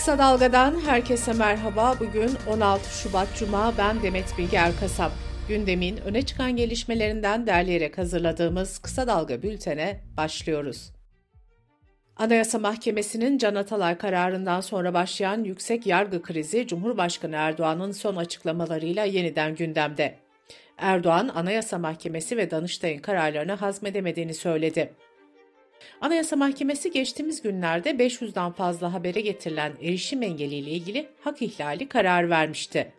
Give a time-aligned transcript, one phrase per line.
[0.00, 1.94] Kısa Dalga'dan herkese merhaba.
[2.00, 3.74] Bugün 16 Şubat Cuma.
[3.78, 5.12] Ben Demet Bilge Erkasap.
[5.48, 10.92] Gündemin öne çıkan gelişmelerinden derleyerek hazırladığımız Kısa Dalga bültene başlıyoruz.
[12.16, 19.54] Anayasa Mahkemesi'nin Can Atalay kararından sonra başlayan yüksek yargı krizi Cumhurbaşkanı Erdoğan'ın son açıklamalarıyla yeniden
[19.54, 20.18] gündemde.
[20.78, 24.94] Erdoğan, Anayasa Mahkemesi ve Danıştay'ın kararlarını hazmedemediğini söyledi.
[26.00, 32.92] Anayasa Mahkemesi geçtiğimiz günlerde 500'den fazla habere getirilen erişim engeliyle ilgili hak ihlali karar vermişti.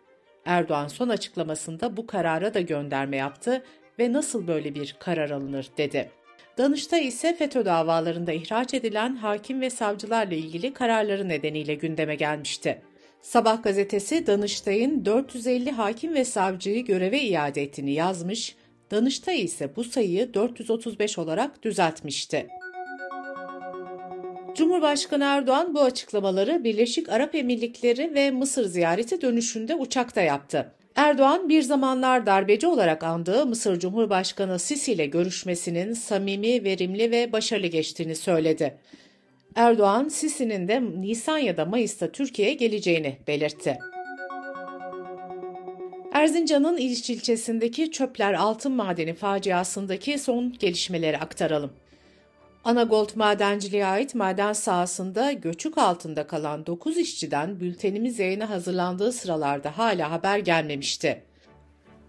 [0.44, 3.64] Erdoğan son açıklamasında bu karara da gönderme yaptı
[3.98, 6.10] ve nasıl böyle bir karar alınır dedi.
[6.58, 12.82] Danıştay ise FETÖ davalarında ihraç edilen hakim ve savcılarla ilgili kararları nedeniyle gündeme gelmişti.
[13.22, 18.56] Sabah gazetesi Danıştay'ın 450 hakim ve savcıyı göreve iade ettiğini yazmış,
[18.90, 22.46] Danıştay ise bu sayıyı 435 olarak düzeltmişti.
[24.54, 30.72] Cumhurbaşkanı Erdoğan bu açıklamaları Birleşik Arap Emirlikleri ve Mısır ziyareti dönüşünde uçakta yaptı.
[30.96, 37.66] Erdoğan bir zamanlar darbeci olarak andığı Mısır Cumhurbaşkanı Sisi ile görüşmesinin samimi, verimli ve başarılı
[37.66, 38.78] geçtiğini söyledi.
[39.54, 43.78] Erdoğan, Sisi'nin de Nisan ya da Mayıs'ta Türkiye'ye geleceğini belirtti.
[46.12, 51.72] Erzincan'ın İliç ilçesindeki Çöpler Altın Madeni faciasındaki son gelişmeleri aktaralım.
[52.64, 60.10] Anagold Madenciliğe ait maden sahasında göçük altında kalan 9 işçiden bültenimiz yayına hazırlandığı sıralarda hala
[60.10, 61.22] haber gelmemişti.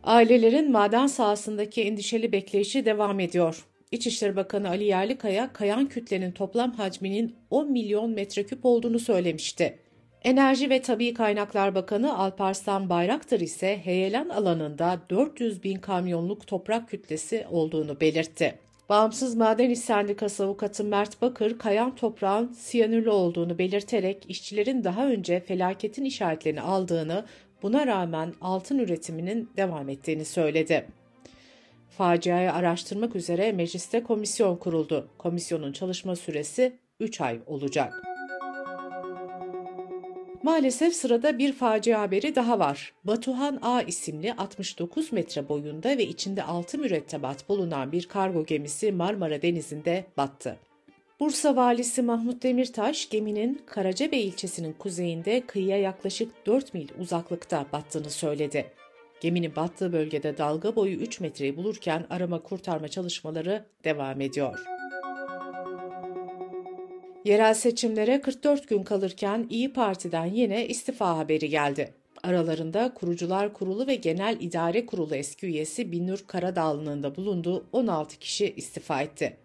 [0.03, 3.65] Ailelerin maden sahasındaki endişeli bekleyişi devam ediyor.
[3.91, 9.79] İçişleri Bakanı Ali Yerlikaya, kayan kütlenin toplam hacminin 10 milyon metreküp olduğunu söylemişti.
[10.23, 17.45] Enerji ve Tabi Kaynaklar Bakanı Alparslan Bayraktar ise heyelan alanında 400 bin kamyonluk toprak kütlesi
[17.51, 18.59] olduğunu belirtti.
[18.93, 25.39] Bağımsız Maden İş Sendikası avukatı Mert Bakır, kayan toprağın siyanürlü olduğunu belirterek işçilerin daha önce
[25.39, 27.25] felaketin işaretlerini aldığını,
[27.63, 30.85] buna rağmen altın üretiminin devam ettiğini söyledi.
[31.89, 35.07] Faciayı araştırmak üzere mecliste komisyon kuruldu.
[35.17, 38.12] Komisyonun çalışma süresi 3 ay olacak.
[40.43, 42.93] Maalesef sırada bir facia haberi daha var.
[43.03, 49.41] Batuhan A isimli 69 metre boyunda ve içinde altı mürettebat bulunan bir kargo gemisi Marmara
[49.41, 50.57] Denizi'nde battı.
[51.19, 58.65] Bursa valisi Mahmut Demirtaş geminin Karacabey ilçesinin kuzeyinde kıyıya yaklaşık 4 mil uzaklıkta battığını söyledi.
[59.21, 64.72] Geminin battığı bölgede dalga boyu 3 metreyi bulurken arama kurtarma çalışmaları devam ediyor.
[67.25, 71.93] Yerel seçimlere 44 gün kalırken İyi Parti'den yine istifa haberi geldi.
[72.23, 78.53] Aralarında Kurucular Kurulu ve Genel İdare Kurulu eski üyesi Binur Karadağlı'nın da bulunduğu 16 kişi
[78.55, 79.37] istifa etti.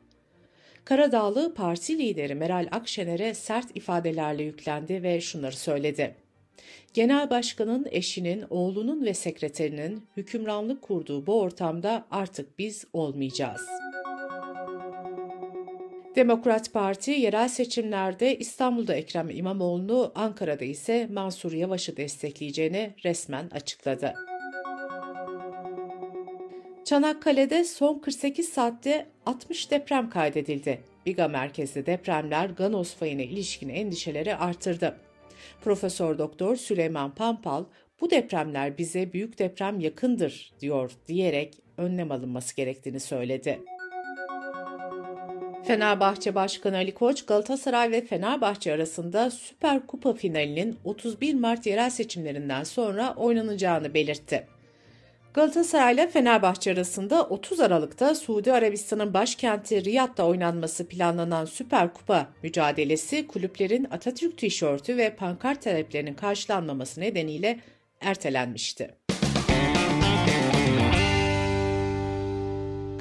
[0.84, 6.14] Karadağlı parti lideri Meral Akşener'e sert ifadelerle yüklendi ve şunları söyledi.
[6.94, 14.07] Genel başkanın eşinin, oğlunun ve sekreterinin hükümranlık kurduğu bu ortamda artık biz olmayacağız.''
[16.18, 24.14] Demokrat Parti yerel seçimlerde İstanbul'da Ekrem İmamoğlu'nu, Ankara'da ise Mansur Yavaş'ı destekleyeceğini resmen açıkladı.
[26.84, 30.80] Çanakkale'de son 48 saatte 60 deprem kaydedildi.
[31.06, 35.00] Biga merkezli depremler Ganos fayına ilişkin endişeleri artırdı.
[35.60, 37.64] Profesör Doktor Süleyman Pampal,
[38.00, 43.58] bu depremler bize büyük deprem yakındır diyor diyerek önlem alınması gerektiğini söyledi.
[45.68, 52.64] Fenerbahçe Başkanı Ali Koç, Galatasaray ve Fenerbahçe arasında Süper Kupa finalinin 31 Mart yerel seçimlerinden
[52.64, 54.46] sonra oynanacağını belirtti.
[55.34, 63.26] Galatasaray ile Fenerbahçe arasında 30 Aralık'ta Suudi Arabistan'ın başkenti Riyad'da oynanması planlanan Süper Kupa mücadelesi
[63.26, 67.60] kulüplerin Atatürk tişörtü ve pankart taleplerinin karşılanmaması nedeniyle
[68.00, 69.07] ertelenmişti.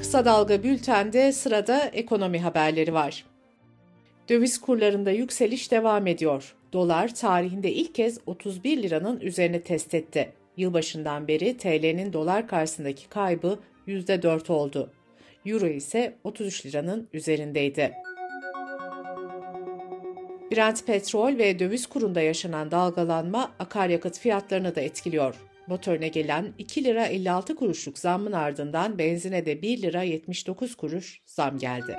[0.08, 3.24] Kısa Dalga Bülten'de sırada ekonomi haberleri var.
[4.28, 6.54] Döviz kurlarında yükseliş devam ediyor.
[6.72, 10.32] Dolar tarihinde ilk kez 31 liranın üzerine test etti.
[10.56, 14.92] Yılbaşından beri TL'nin dolar karşısındaki kaybı %4 oldu.
[15.46, 17.92] Euro ise 33 liranın üzerindeydi.
[20.52, 25.34] Brent petrol ve döviz kurunda yaşanan dalgalanma akaryakıt fiyatlarını da etkiliyor.
[25.68, 31.58] Motorine gelen 2 lira 56 kuruşluk zammın ardından benzine de 1 lira 79 kuruş zam
[31.58, 31.96] geldi.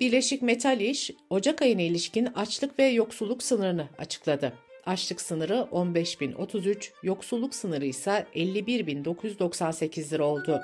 [0.00, 4.52] Birleşik Metal İş, Ocak ayına ilişkin açlık ve yoksulluk sınırını açıkladı.
[4.86, 10.60] Açlık sınırı 15.033, yoksulluk sınırı ise 51.998 lira oldu.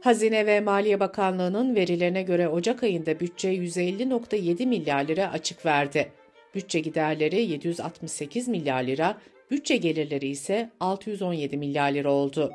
[0.00, 6.12] Hazine ve Maliye Bakanlığı'nın verilerine göre Ocak ayında bütçe 150.7 milyar lira açık verdi.
[6.54, 9.18] Bütçe giderleri 768 milyar lira,
[9.50, 12.52] bütçe gelirleri ise 617 milyar lira oldu.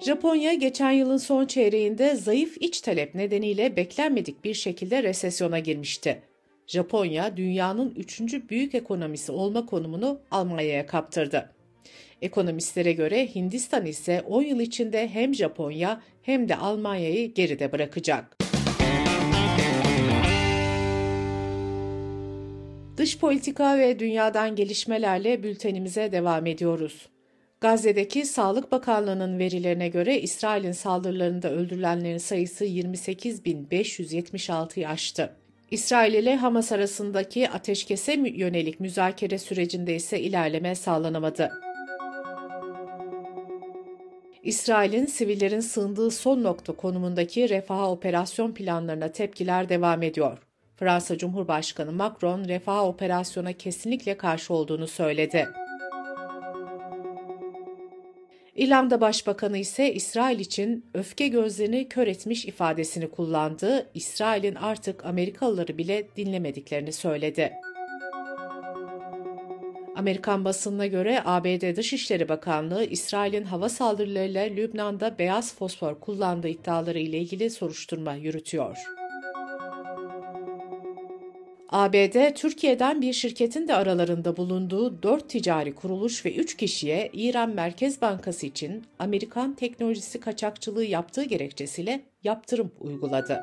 [0.00, 6.22] Japonya geçen yılın son çeyreğinde zayıf iç talep nedeniyle beklenmedik bir şekilde resesyona girmişti.
[6.66, 11.50] Japonya dünyanın üçüncü büyük ekonomisi olma konumunu Almanya'ya kaptırdı.
[12.22, 18.35] Ekonomistlere göre Hindistan ise 10 yıl içinde hem Japonya hem de Almanya'yı geride bırakacak.
[22.96, 27.08] Dış politika ve dünyadan gelişmelerle bültenimize devam ediyoruz.
[27.60, 35.36] Gazze'deki Sağlık Bakanlığı'nın verilerine göre İsrail'in saldırılarında öldürülenlerin sayısı 28.576'yı aştı.
[35.70, 41.50] İsrail ile Hamas arasındaki ateşkese yönelik müzakere sürecinde ise ilerleme sağlanamadı.
[44.42, 50.45] İsrail'in sivillerin sığındığı son nokta konumundaki refah operasyon planlarına tepkiler devam ediyor.
[50.76, 55.48] Fransa Cumhurbaşkanı Macron refah operasyona kesinlikle karşı olduğunu söyledi.
[58.56, 63.86] İrlanda Başbakanı ise İsrail için öfke gözlerini kör etmiş ifadesini kullandı.
[63.94, 67.52] İsrail'in artık Amerikalıları bile dinlemediklerini söyledi.
[69.96, 77.18] Amerikan basınına göre ABD Dışişleri Bakanlığı İsrail'in hava saldırılarıyla Lübnan'da beyaz fosfor kullandığı iddiaları ile
[77.18, 79.05] ilgili soruşturma yürütüyor.
[81.68, 88.02] ABD, Türkiye'den bir şirketin de aralarında bulunduğu 4 ticari kuruluş ve 3 kişiye İran Merkez
[88.02, 93.42] Bankası için Amerikan teknolojisi kaçakçılığı yaptığı gerekçesiyle yaptırım uyguladı.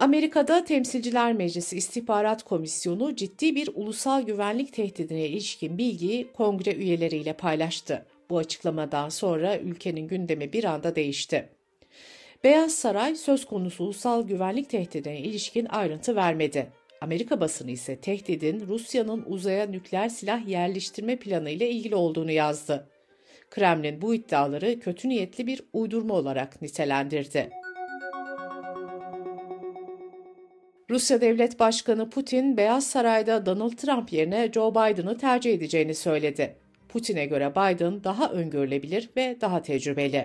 [0.00, 8.06] Amerika'da Temsilciler Meclisi İstihbarat Komisyonu ciddi bir ulusal güvenlik tehdidine ilişkin bilgiyi kongre üyeleriyle paylaştı.
[8.30, 11.48] Bu açıklamadan sonra ülkenin gündemi bir anda değişti.
[12.44, 16.72] Beyaz Saray söz konusu ulusal güvenlik tehdidine ilişkin ayrıntı vermedi.
[17.00, 22.88] Amerika basını ise tehdidin Rusya'nın uzaya nükleer silah yerleştirme planı ile ilgili olduğunu yazdı.
[23.50, 27.50] Kremlin bu iddiaları kötü niyetli bir uydurma olarak nitelendirdi.
[30.90, 36.56] Rusya Devlet Başkanı Putin, Beyaz Saray'da Donald Trump yerine Joe Biden'ı tercih edeceğini söyledi.
[36.88, 40.24] Putin'e göre Biden daha öngörülebilir ve daha tecrübeli.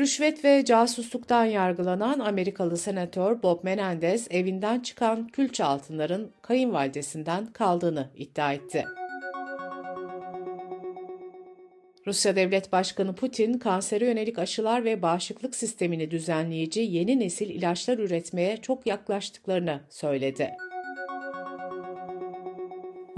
[0.00, 8.52] Rüşvet ve casusluktan yargılanan Amerikalı senatör Bob Menendez evinden çıkan külçe altınların kayınvalidesinden kaldığını iddia
[8.52, 8.84] etti.
[12.06, 18.56] Rusya Devlet Başkanı Putin, kansere yönelik aşılar ve bağışıklık sistemini düzenleyici yeni nesil ilaçlar üretmeye
[18.56, 20.50] çok yaklaştıklarını söyledi.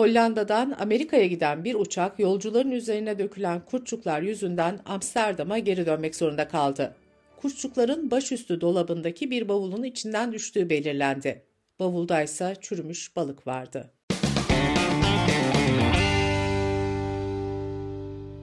[0.02, 6.96] Hollanda'dan Amerika'ya giden bir uçak yolcuların üzerine dökülen kurtçuklar yüzünden Amsterdam'a geri dönmek zorunda kaldı.
[7.36, 11.42] Kurtçukların başüstü dolabındaki bir bavulun içinden düştüğü belirlendi.
[11.80, 13.90] Bavulda ise çürümüş balık vardı.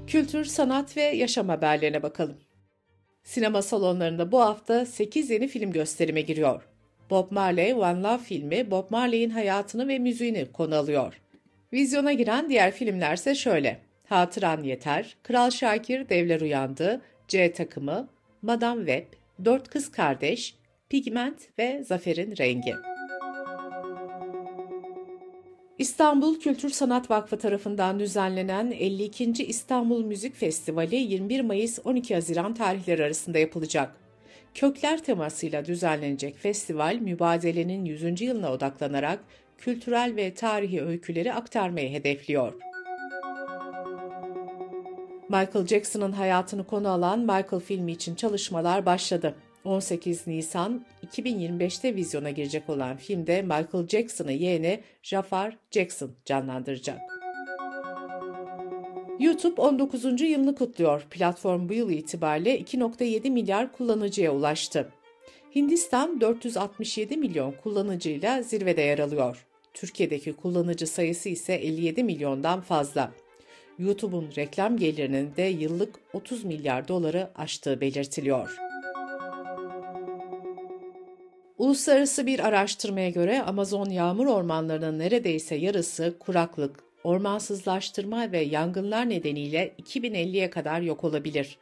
[0.08, 2.38] Kültür, sanat ve yaşam haberlerine bakalım.
[3.24, 6.64] Sinema salonlarında bu hafta 8 yeni film gösterime giriyor.
[7.10, 11.22] Bob Marley One Love filmi Bob Marley'in hayatını ve müziğini konu alıyor.
[11.74, 13.80] Vizyona giren diğer filmlerse şöyle.
[14.06, 18.10] Hatıran Yeter, Kral Şakir Devler Uyandı, C Takımı,
[18.41, 19.13] Madame Web,
[19.46, 20.55] Dört Kız Kardeş,
[20.89, 22.75] Pigment ve Zafer'in Rengi.
[25.77, 29.46] İstanbul Kültür Sanat Vakfı tarafından düzenlenen 52.
[29.46, 33.96] İstanbul Müzik Festivali 21 Mayıs 12 Haziran tarihleri arasında yapılacak.
[34.53, 38.22] Kökler temasıyla düzenlenecek festival mübadelenin 100.
[38.22, 39.20] yılına odaklanarak
[39.60, 42.54] kültürel ve tarihi öyküleri aktarmayı hedefliyor.
[45.30, 49.36] Michael Jackson'ın hayatını konu alan Michael filmi için çalışmalar başladı.
[49.63, 57.00] 18 Nisan 2025'te vizyona girecek olan filmde Michael Jackson'ı yeğeni Jafar Jackson canlandıracak.
[59.20, 60.22] YouTube 19.
[60.22, 61.08] yılını kutluyor.
[61.10, 64.89] Platform bu yıl itibariyle 2.7 milyar kullanıcıya ulaştı.
[65.56, 69.49] Hindistan 467 milyon kullanıcıyla zirvede yer alıyor.
[69.74, 73.12] Türkiye'deki kullanıcı sayısı ise 57 milyondan fazla.
[73.80, 78.58] YouTube'un reklam gelirinin de yıllık 30 milyar doları aştığı belirtiliyor.
[81.58, 90.50] Uluslararası bir araştırmaya göre Amazon yağmur ormanlarının neredeyse yarısı kuraklık, ormansızlaştırma ve yangınlar nedeniyle 2050'ye
[90.50, 91.58] kadar yok olabilir.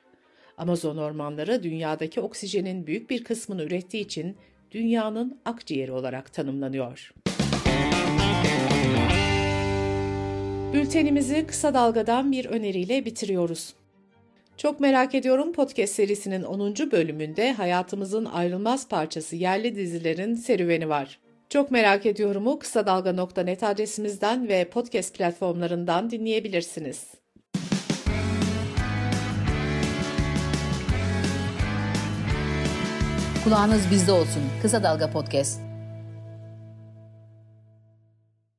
[0.58, 4.38] Amazon ormanları dünyadaki oksijenin büyük bir kısmını ürettiği için
[4.72, 7.14] dünyanın akciğeri olarak tanımlanıyor.
[10.74, 13.74] Bültenimizi kısa dalgadan bir öneriyle bitiriyoruz.
[14.58, 16.76] Çok merak ediyorum podcast serisinin 10.
[16.92, 21.20] bölümünde hayatımızın ayrılmaz parçası yerli dizilerin serüveni var.
[21.50, 27.08] Çok merak ediyorumu kısa dalga.net adresimizden ve podcast platformlarından dinleyebilirsiniz.
[33.44, 34.44] Kulağınız bizde olsun.
[34.62, 35.67] Kısa Dalga Podcast.